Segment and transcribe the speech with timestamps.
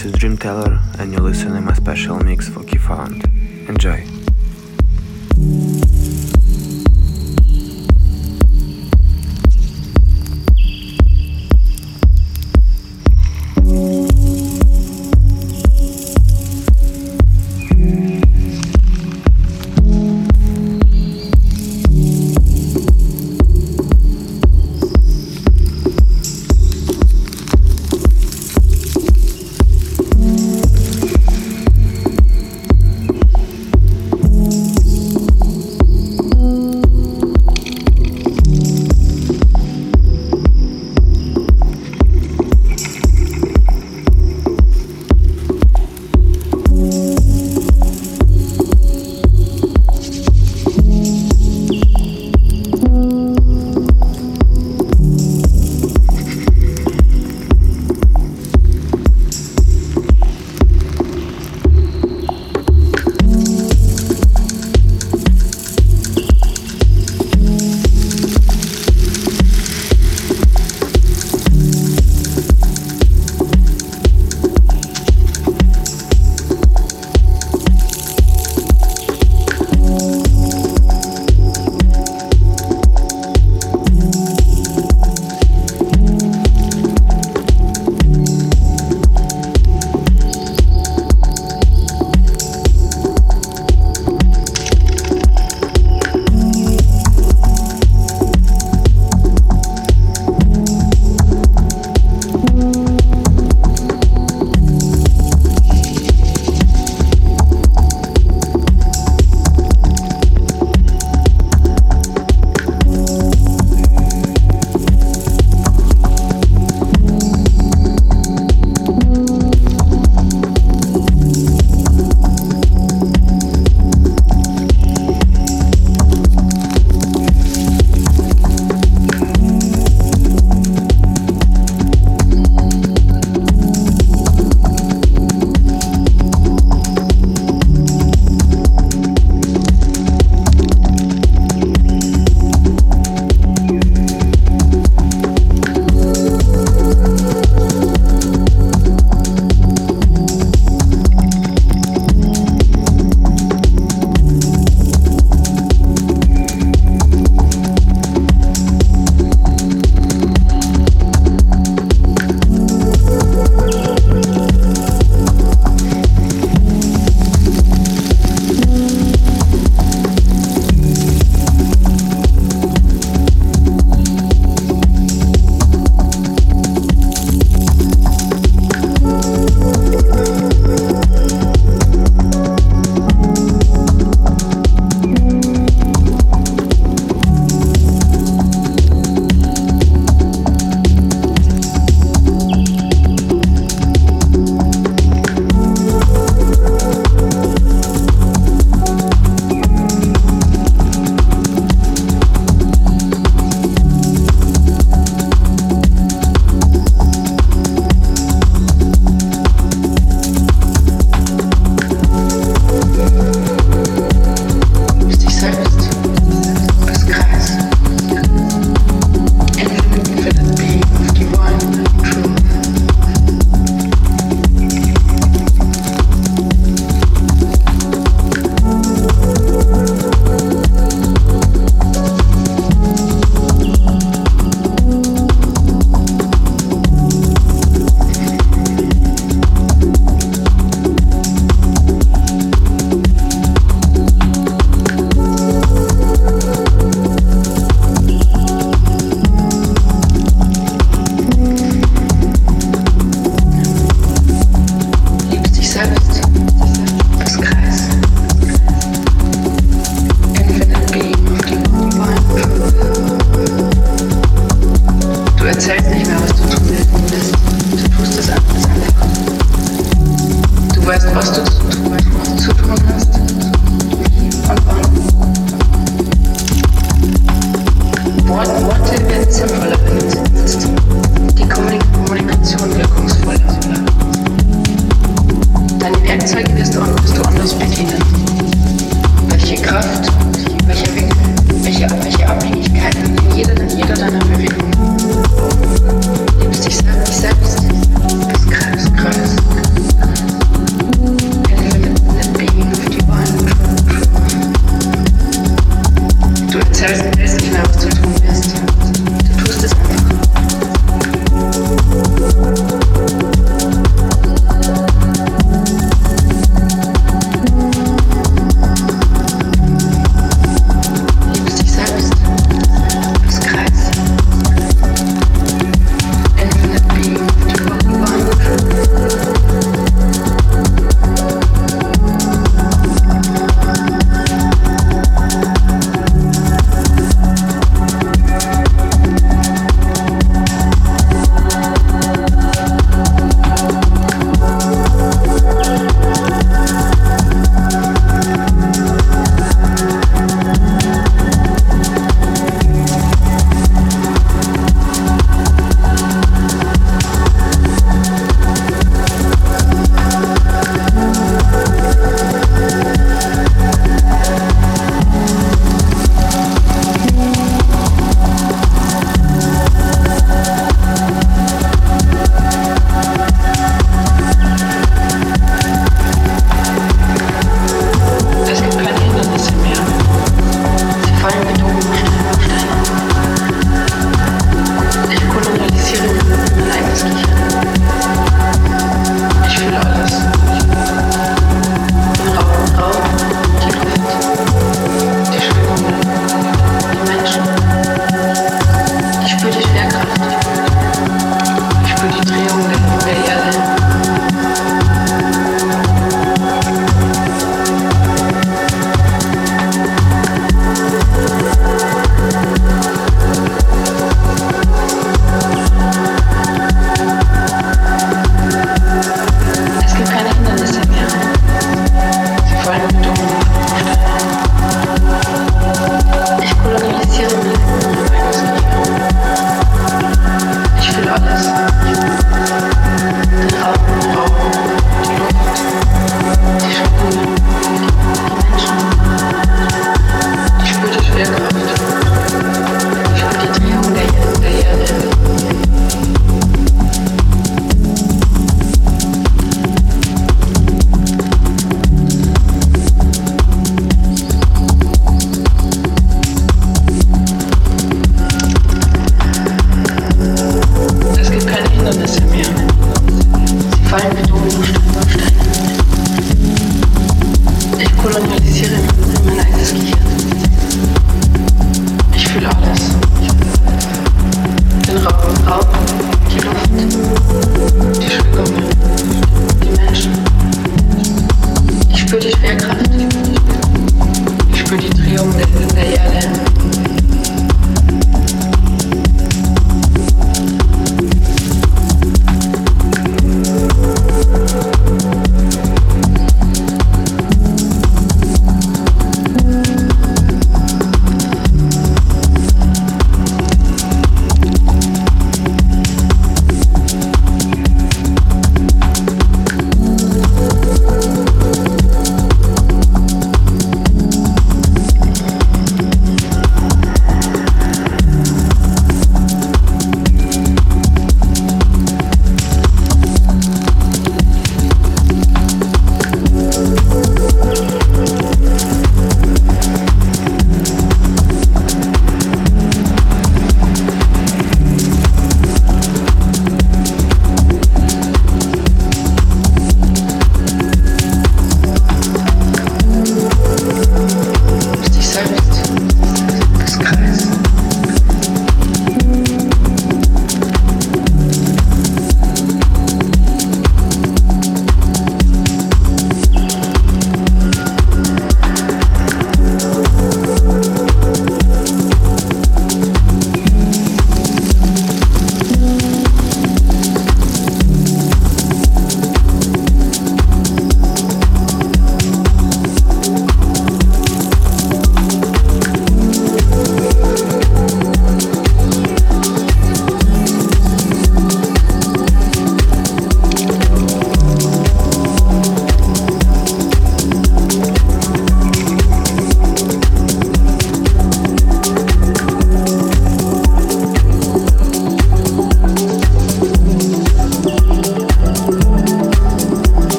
[0.00, 3.19] This is Dream Teller, and you're listening to my special mix for Kifant.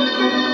[0.00, 0.49] Música